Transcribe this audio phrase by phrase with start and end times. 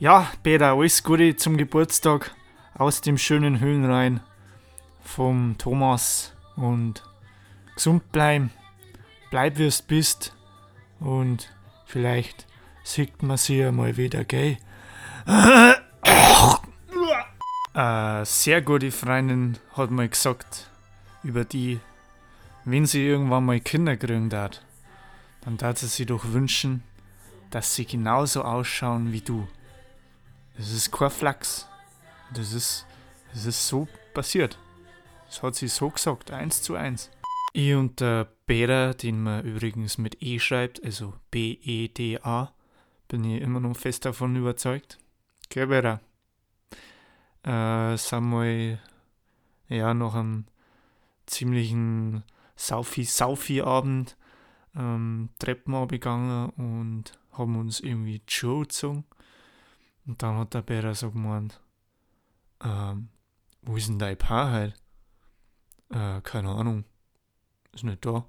[0.00, 2.34] Ja, Peter, alles Gute zum Geburtstag
[2.72, 4.20] aus dem schönen Höhlenrhein
[5.02, 7.02] vom Thomas und
[7.74, 8.50] gesund bleiben,
[9.30, 10.34] bleib wie es bist
[11.00, 11.52] und
[11.84, 12.46] vielleicht
[12.82, 14.56] sieht man sie ja mal wieder, gell?
[15.26, 15.76] Eine
[18.24, 20.70] sehr gute Freundin hat mal gesagt,
[21.22, 21.78] über die,
[22.64, 24.62] wenn sie irgendwann mal Kinder kriegen darf,
[25.42, 26.84] dann darf sie sich doch wünschen,
[27.50, 29.46] dass sie genauso ausschauen wie du.
[30.60, 31.66] Das ist kein Flachs.
[32.34, 32.86] Das ist,
[33.32, 34.58] das ist so passiert.
[35.24, 37.10] Das hat sie so gesagt, eins zu eins.
[37.54, 42.52] Ich und der Beda, den man übrigens mit E schreibt, also B-E-D-A,
[43.08, 44.98] bin ich immer noch fest davon überzeugt.
[45.48, 46.00] Gell, Beda?
[47.42, 48.78] Äh, sind mal,
[49.68, 50.44] ja, nach einem
[51.24, 52.22] ziemlichen
[52.56, 54.14] Saufi-Saufi-Abend
[54.76, 59.06] ähm, Treppen abgegangen und haben uns irgendwie Joe gezogen.
[60.10, 61.60] Und dann hat der Bärer so gemeint,
[62.64, 63.10] ähm,
[63.62, 64.74] wo ist denn dein Paar halt?
[65.88, 66.84] Äh, keine Ahnung.
[67.72, 68.26] Ist nicht da.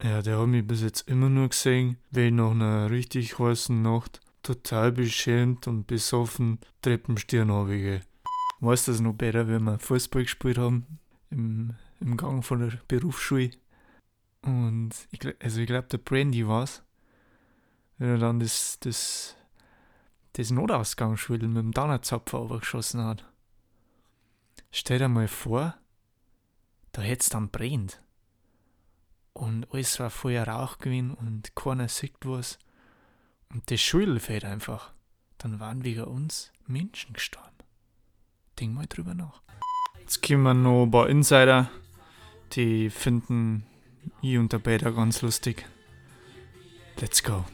[0.00, 4.20] Ja, der hat mich bis jetzt immer nur gesehen, wenn nach einer richtig heißen Nacht
[4.44, 8.02] total beschämt und besoffen Treppenstirn runtergehe.
[8.60, 11.00] Weißt du das noch besser, wenn wir Fußball gespielt haben?
[11.30, 13.50] Im, im Gang von der Berufsschule.
[14.42, 16.84] Und ich, also ich glaube, der Brandy war's.
[17.98, 19.34] Wenn er dann das, das
[20.34, 23.24] das Notausgangsschwindel mit dem Donnerzapfer geschossen hat.
[24.70, 25.74] Stell dir mal vor,
[26.92, 28.02] da hätt's dann brennt.
[29.32, 32.58] Und alles war voller Rauch gewesen und keiner sieht was.
[33.52, 34.92] Und das Schwindel fällt einfach.
[35.38, 37.50] Dann waren wegen uns Menschen gestorben.
[38.58, 39.42] Denk mal drüber nach.
[39.98, 41.70] Jetzt kommen noch ein paar Insider,
[42.52, 43.64] die finden
[44.22, 45.66] ich und der Peter ganz lustig.
[46.98, 47.44] Let's go.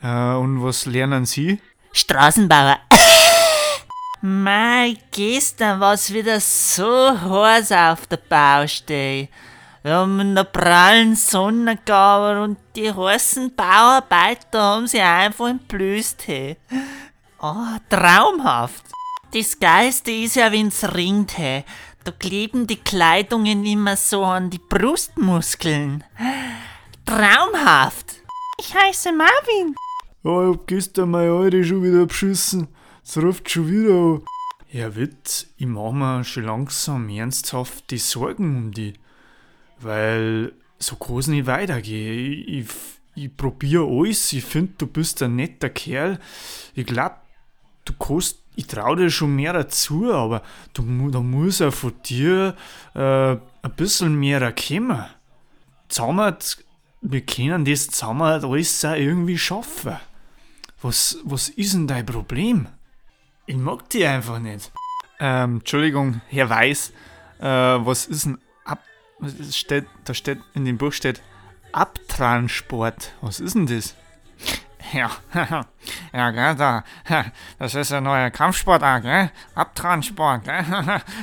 [0.00, 1.60] Äh, und was lernen Sie?
[1.96, 2.78] Straßenbauer.
[4.20, 9.28] Mei, gestern war's wieder so heiß auf der Baustelle.
[9.82, 16.22] Wir haben in der prallen Sonne gearbeitet und die heißen Bauarbeiter haben sie einfach entblößt.
[16.22, 16.56] He.
[17.40, 18.84] Oh, traumhaft.
[19.32, 21.38] Das Geiste ist ja, wenn's ringt.
[21.38, 21.62] He.
[22.04, 26.04] Da kleben die Kleidungen immer so an die Brustmuskeln.
[27.04, 28.16] Traumhaft.
[28.58, 29.76] Ich heiße Marvin.
[30.26, 32.66] Ja, ich hab gestern meine Alte schon wieder beschissen.
[33.04, 34.22] Es ruft schon wieder an.
[34.72, 38.94] Ja, Witt, ich mach mir schon langsam ernsthaft die Sorgen um die.
[39.78, 42.32] Weil so kann's nicht weitergehen.
[42.32, 42.66] Ich, ich,
[43.14, 44.32] ich probier alles.
[44.32, 46.18] Ich find, du bist ein netter Kerl.
[46.74, 47.20] Ich glaub,
[47.84, 50.42] du kannst, ich trau dir schon mehr dazu, aber
[50.72, 52.56] du, da muss auch von dir
[52.96, 55.04] äh, ein bisschen mehr kommen.
[55.86, 56.34] Zusammen,
[57.00, 59.98] wir können das zusammen alles auch irgendwie schaffen.
[60.82, 62.68] Was, was ist denn dein Problem?
[63.46, 64.72] Ich mag die einfach nicht.
[65.18, 66.92] Ähm, Entschuldigung, Herr Weiß,
[67.38, 68.80] äh, was ist ein Ab...
[69.50, 71.22] Steht, da steht, in dem Buch steht
[71.72, 73.12] Abtransport.
[73.20, 73.94] Was ist denn das?
[74.92, 75.10] Ja,
[76.12, 76.84] ja, gell, da,
[77.58, 79.32] das ist ein neuer Kampfsport, auch, gell?
[79.56, 80.64] Abtransport, gell?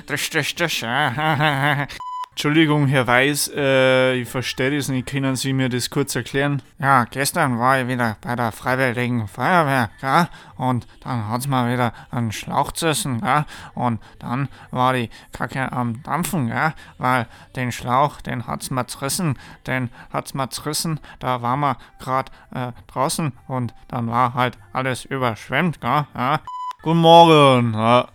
[0.05, 1.87] Das, das, ja.
[2.33, 5.07] Entschuldigung, Herr Weiß, äh, ich verstehe das nicht.
[5.07, 6.63] Können Sie mir das kurz erklären?
[6.79, 10.27] Ja, gestern war ich wieder bei der Freiwilligen Feuerwehr, gell?
[10.57, 13.45] Und dann hat's mal wieder einen Schlauch zerrissen, gell?
[13.75, 16.73] Und dann war die Kacke am Dampfen, gell?
[16.97, 19.37] Weil den Schlauch, den hat's mal zerrissen,
[19.67, 20.99] den hat's mal zerrissen.
[21.19, 26.07] Da waren wir grad äh, draußen und dann war halt alles überschwemmt, gell?
[26.15, 26.39] Ja?
[26.81, 27.75] Guten Morgen.
[27.75, 28.07] Ja,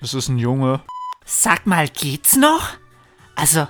[0.00, 0.80] das ist ein Junge.
[1.26, 2.70] Sag mal, geht's noch?
[3.34, 3.66] Also,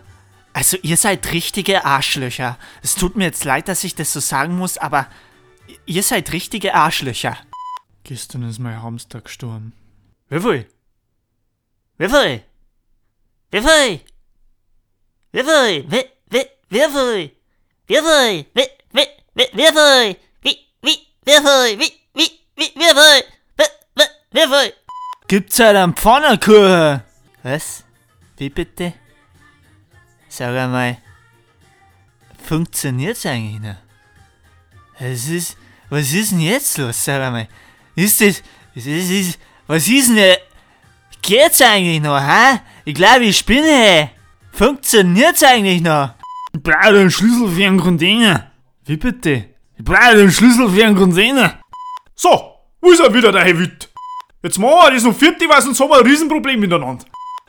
[0.52, 2.58] also ihr seid richtige Arschlöcher.
[2.82, 5.08] Es tut mir jetzt leid, dass ich das so sagen muss, aber
[5.86, 7.36] ihr seid richtige Arschlöcher.
[8.04, 9.72] Gestern ist mein Hamster gestorben.
[10.28, 10.66] Wie viel?
[11.98, 12.42] Wie, wie,
[16.30, 17.34] wie, wie viel?
[17.86, 18.00] Wie,
[18.54, 20.16] wie, wie viel?
[20.42, 21.78] Wie, wie, wie, wie viel?
[21.78, 22.30] Wie,
[23.94, 24.72] wie, wie viel?
[25.28, 27.02] Gibt's halt einen Pfannkuchen?
[27.42, 27.84] Was?
[28.36, 28.92] Wie bitte?
[30.36, 30.96] Sag einmal,
[32.42, 33.76] funktioniert's eigentlich noch?
[34.98, 35.56] Was ist,
[35.88, 37.04] was ist denn jetzt los?
[37.04, 37.46] Sag einmal,
[37.94, 38.42] ist das,
[38.74, 39.38] ist, ist,
[39.68, 40.36] was ist denn,
[41.22, 42.58] geht's eigentlich noch, hä?
[42.84, 44.10] Ich glaube, ich spinne.
[44.50, 46.14] Funktioniert's eigentlich noch?
[46.52, 48.50] Ich brauche den Schlüssel für einen Container.
[48.86, 49.50] Wie bitte?
[49.78, 51.60] Ich brauche den Schlüssel für einen Container.
[52.16, 53.88] So, wo ist er wieder, der Herr Witt?
[54.42, 57.04] Jetzt machen wir das noch vierte, weil sonst haben wir ein Riesenproblem miteinander.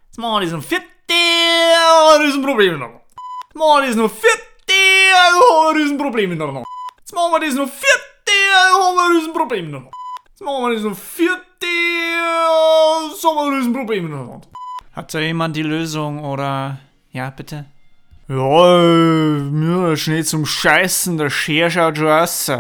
[0.05, 0.94] Jetzt machen wir das um vierte.
[1.13, 3.01] Ein Riesenproblem miteinander.
[3.47, 4.73] Jetzt machen wir das noch vierte,
[5.25, 6.63] also haben wir ein Riesenproblem miteinander.
[6.99, 9.91] Jetzt machen wir das noch vierte, also haben wir ein Riesenproblem miteinander.
[10.29, 10.97] Jetzt machen wir das noch
[13.25, 14.41] haben wir ein Riesenproblem miteinander.
[14.93, 16.79] Hat da jemand die Lösung oder...
[17.11, 17.65] Ja, bitte?
[18.27, 22.51] Ja, äh, mir schnell zum Scheißen, der Scher schaut schon aus.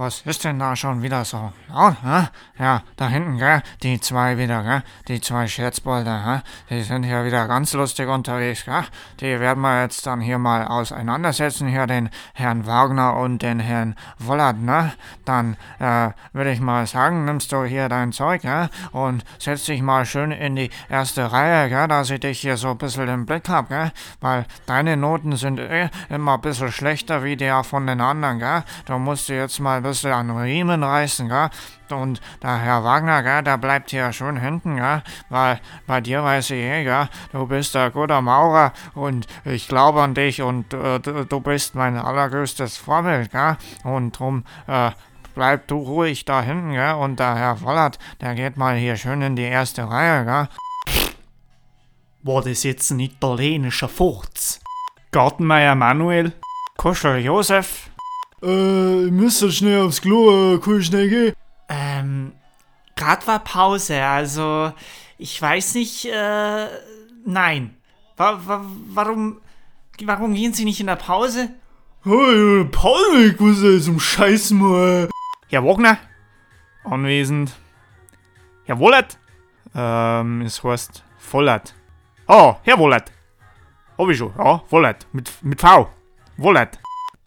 [0.00, 2.28] Was ist denn da schon wieder so laut, hä?
[2.58, 3.62] Ja, da hinten, gell?
[3.82, 4.82] Die zwei wieder, gell?
[5.08, 6.40] Die zwei Scherzbolder, hä?
[6.70, 8.84] Die sind hier wieder ganz lustig unterwegs, gell?
[9.20, 13.94] Die werden wir jetzt dann hier mal auseinandersetzen, hier den Herrn Wagner und den Herrn
[14.18, 14.94] Wollert, ne?
[15.26, 18.70] Dann, äh, würde ich mal sagen, nimmst du hier dein Zeug, gell?
[18.92, 21.88] Und setz dich mal schön in die erste Reihe, gell?
[21.88, 23.92] Dass ich dich hier so ein bisschen im Blick hab, gell?
[24.22, 28.64] Weil deine Noten sind eh immer ein bisschen schlechter wie die von den anderen, gell?
[28.86, 31.50] Du musst dir jetzt mal ein bisschen an Riemen reißen, gell?
[31.90, 35.02] Und der Herr Wagner, gell, der bleibt hier schön hinten, gell?
[35.28, 37.08] Weil bei dir weiß ich eh, gell?
[37.32, 41.74] Du bist ein guter Maurer und ich glaube an dich und äh, du, du bist
[41.74, 43.56] mein allergrößtes Vorbild, gell?
[43.84, 44.90] Und drum, äh,
[45.34, 46.94] bleib du ruhig da hinten, gell?
[46.94, 50.48] Und der Herr Wollert, der geht mal hier schön in die erste Reihe, gell?
[52.22, 54.60] War das jetzt ein italienischer Furz?
[55.10, 56.32] Gartenmeier Manuel.
[56.80, 57.89] Kuschel Josef,
[58.42, 61.34] Äh, ich muss jetzt schnell aufs Klo, äh, kann ich schnell gehen?
[61.68, 62.32] Ähm,
[62.96, 64.72] grad war Pause, also
[65.18, 66.66] ich weiß nicht, äh,
[67.24, 67.76] nein.
[68.16, 69.40] Wa wa warum,
[70.02, 71.50] warum gehen Sie nicht in der Pause?
[72.02, 75.08] Hey, Paul, ich muss jetzt zum Scheißen mal.
[75.48, 75.98] Herr Wagner,
[76.84, 77.52] Anwesend.
[78.64, 79.18] Herr Wollert?
[79.74, 81.74] Ähm, es heißt Vollert.
[82.26, 83.12] Oh, Herr Wollert.
[83.98, 85.06] Hab ich schon, ja, Wollert.
[85.12, 85.90] Mit, mit V.
[86.36, 86.78] Wollert.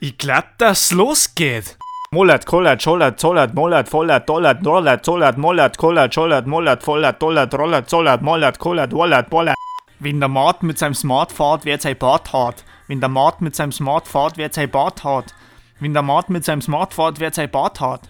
[0.03, 1.77] Ich glaub, dass losgeht.
[2.11, 7.53] Mollert, Kollert, Schollert, Zollert, Mollert, Vollert, Dollert, Dollert, Zollert, Mollert, Kollert, Schollert, Mollert, Vollert, Dollert,
[7.53, 9.55] Rollert, Zollert, Mollert, Kollert, Wollert, Bollert.
[9.99, 12.65] Wenn der Mart mit seinem Smart fährt, wer sein Bart hat.
[12.89, 15.33] Wenn der Mart mit seinem Smart fährt, wer sein Bart hat.
[15.79, 18.01] Wenn der Mart mit seinem Smart fährt, wer sein Bart hat.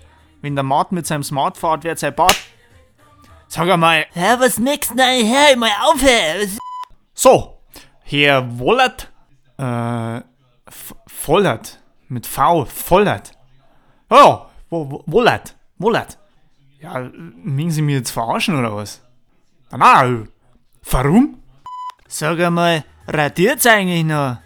[0.42, 2.42] Wenn der Mart mit seinem Smart fährt, wer sein Bart.
[3.48, 4.92] Sag einmal, Hä, was nix?
[4.96, 6.01] Nein, hör mal auf,
[7.13, 7.60] so,
[8.01, 9.12] Herr Wollert,
[9.60, 10.22] äh,
[11.06, 11.83] Vollert,
[12.13, 13.32] mit V, Vollert.
[14.10, 16.17] Oh, wo, wo, Wollert, Wollert.
[16.79, 19.01] Ja, mögen Sie mich jetzt verarschen oder was?
[19.72, 20.25] Na,
[20.91, 21.41] warum?
[22.08, 24.38] Sag einmal, radiert's eigentlich noch?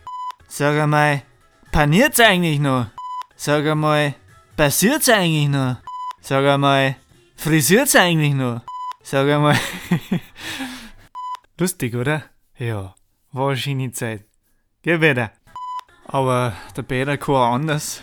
[0.48, 1.24] Sag einmal,
[1.72, 2.88] paniert's eigentlich noch?
[3.36, 4.16] Sag einmal,
[4.56, 5.78] passiert's eigentlich noch?
[6.22, 6.96] Sag einmal,
[7.36, 8.62] frisiert's eigentlich noch?
[9.04, 9.58] Sag einmal,
[11.60, 12.24] Lustig, oder?
[12.58, 12.94] Ja,
[13.32, 14.26] war eine schöne Zeit.
[14.84, 15.32] Geh wieder.
[16.08, 18.02] Aber der Peter kann anders.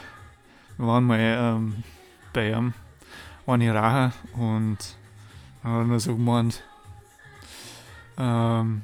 [0.77, 1.83] Wir waren mal ähm,
[2.35, 2.75] bei ihm,
[3.47, 4.79] eine Rache und
[5.63, 6.63] er hat mir so gemeint,
[8.19, 8.83] ähm,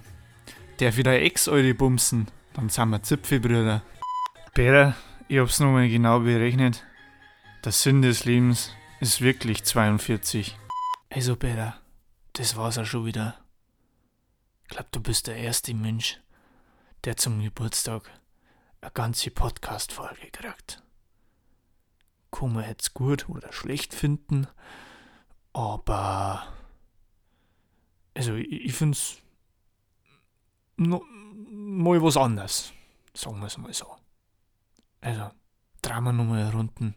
[0.79, 2.29] darf ich deine Ex alte bumsen?
[2.55, 3.83] Dann sind wir Zipfelbrüder.
[4.55, 4.95] Peter,
[5.29, 6.85] ich hab's nochmal genau berechnet.
[7.65, 10.57] Der Sinn des Lebens ist wirklich 42.
[11.11, 11.79] Also Peter,
[12.33, 13.37] das war's auch schon wieder.
[14.63, 16.19] Ich glaube, du bist der erste Mensch,
[17.05, 18.11] der zum Geburtstag
[18.81, 20.83] eine ganze Podcast-Folge kriegt.
[22.31, 24.47] Kann man jetzt gut oder schlecht finden,
[25.53, 26.53] aber.
[28.15, 29.19] Also, ich, ich find's.
[30.77, 31.05] No,
[31.51, 32.73] mal was anderes.
[33.15, 33.87] Sagen wir es mal so.
[35.01, 35.31] Also,
[36.05, 36.95] wir nochmal Runden.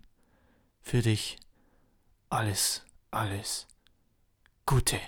[0.81, 1.37] Für dich.
[2.29, 3.67] Alles, alles
[4.65, 4.99] Gute.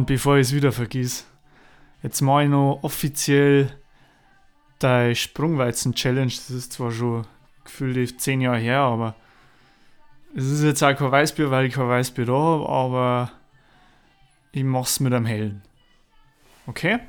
[0.00, 1.26] Und bevor ich es wieder vergiss,
[2.02, 3.70] jetzt mache ich noch offiziell
[4.80, 6.32] die Sprungweizen-Challenge.
[6.32, 7.26] Das ist zwar schon
[7.64, 9.14] gefühlt zehn Jahre her, aber
[10.34, 13.32] es ist jetzt auch kein Weißbier, weil ich kein Weißbier da habe, aber
[14.52, 15.60] ich mach's mit einem hellen.
[16.66, 17.00] Okay?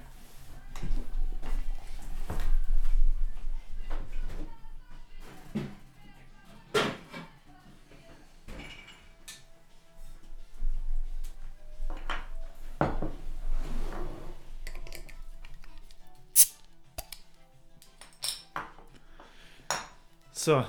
[20.51, 20.65] So.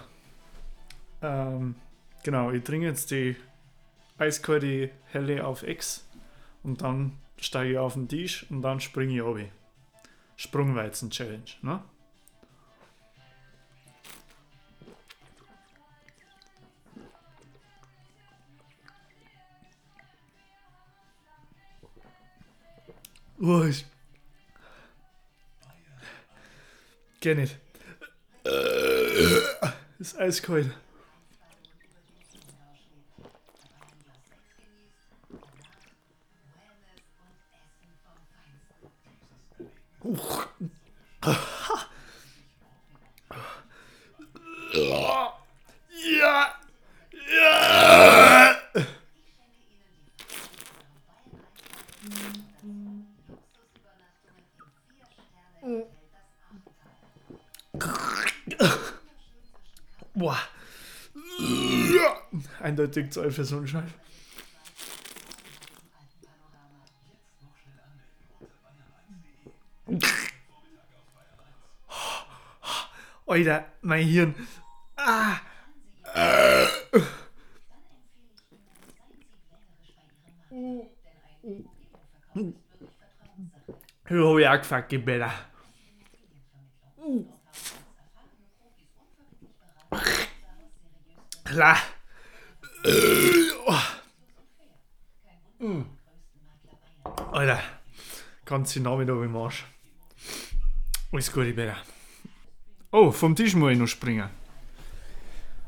[1.22, 1.74] Ähm,
[2.22, 3.34] genau, ich trinke jetzt die
[4.16, 6.06] eiskalte Helle auf X
[6.62, 9.48] und dann steige ich auf den Tisch und dann springe ich runter.
[10.36, 11.82] Sprungweizen-Challenge, ne?
[23.40, 23.84] Oh, ich.
[27.18, 27.58] Geh nicht.
[29.98, 30.70] Ist eiskalt.
[44.72, 45.34] Ja!
[46.00, 46.52] Ja!
[60.22, 60.38] Boah.
[62.60, 63.90] Eindeutig Zoll für so einen Scheiß.
[73.26, 74.36] Alter, mein Hirn.
[74.94, 75.38] Ah.
[84.08, 85.51] Ich auch gefuckt,
[89.92, 90.02] Gebäller.
[91.44, 91.76] Klar.
[97.32, 97.60] Alter,
[98.44, 99.64] ganz Namen da im Arsch.
[101.12, 101.76] Alles Gute, Bella.
[102.90, 104.28] Oh, vom Tisch muss ich noch springen.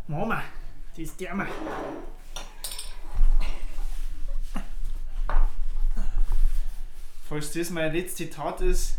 [0.09, 0.43] Mama,
[0.91, 1.49] das ist der mal.
[7.29, 8.99] Falls das meine letzte Tat ist,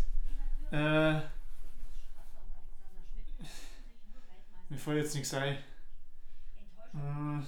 [0.72, 1.20] äh,
[4.68, 5.56] mir fällt jetzt nichts ein.
[6.94, 7.42] Äh,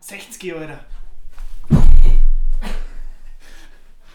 [0.00, 0.84] 60, Alter.